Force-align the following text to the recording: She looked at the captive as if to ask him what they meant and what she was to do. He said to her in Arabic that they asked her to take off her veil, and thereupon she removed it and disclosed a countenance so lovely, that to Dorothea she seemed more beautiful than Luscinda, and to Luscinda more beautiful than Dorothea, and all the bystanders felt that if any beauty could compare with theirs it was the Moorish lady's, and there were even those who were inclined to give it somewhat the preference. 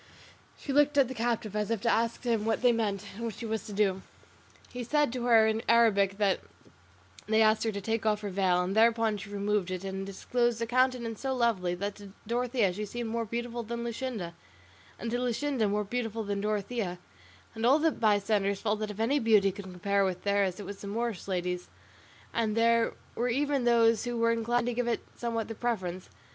She 0.57 0.73
looked 0.73 0.97
at 0.97 1.07
the 1.07 1.13
captive 1.13 1.55
as 1.55 1.69
if 1.69 1.79
to 1.81 1.87
ask 1.91 2.23
him 2.23 2.43
what 2.43 2.63
they 2.63 2.71
meant 2.71 3.05
and 3.13 3.23
what 3.25 3.35
she 3.35 3.45
was 3.45 3.67
to 3.67 3.71
do. 3.73 4.01
He 4.73 4.83
said 4.83 5.13
to 5.13 5.25
her 5.25 5.45
in 5.45 5.61
Arabic 5.69 6.17
that 6.17 6.39
they 7.27 7.39
asked 7.43 7.63
her 7.65 7.71
to 7.71 7.81
take 7.81 8.03
off 8.03 8.21
her 8.21 8.31
veil, 8.31 8.63
and 8.63 8.75
thereupon 8.75 9.17
she 9.19 9.29
removed 9.29 9.69
it 9.69 9.83
and 9.83 10.03
disclosed 10.03 10.59
a 10.59 10.65
countenance 10.65 11.21
so 11.21 11.35
lovely, 11.35 11.75
that 11.75 11.93
to 11.97 12.13
Dorothea 12.25 12.73
she 12.73 12.83
seemed 12.83 13.11
more 13.11 13.25
beautiful 13.25 13.61
than 13.61 13.83
Luscinda, 13.83 14.33
and 14.97 15.11
to 15.11 15.19
Luscinda 15.19 15.69
more 15.69 15.83
beautiful 15.83 16.23
than 16.23 16.41
Dorothea, 16.41 16.97
and 17.53 17.63
all 17.63 17.77
the 17.77 17.91
bystanders 17.91 18.59
felt 18.59 18.79
that 18.79 18.89
if 18.89 18.99
any 18.99 19.19
beauty 19.19 19.51
could 19.51 19.65
compare 19.65 20.03
with 20.03 20.23
theirs 20.23 20.59
it 20.59 20.65
was 20.65 20.81
the 20.81 20.87
Moorish 20.87 21.27
lady's, 21.27 21.69
and 22.33 22.57
there 22.57 22.93
were 23.13 23.29
even 23.29 23.65
those 23.65 24.05
who 24.05 24.17
were 24.17 24.31
inclined 24.31 24.65
to 24.65 24.73
give 24.73 24.87
it 24.87 25.05
somewhat 25.15 25.47
the 25.47 25.53
preference. 25.53 26.09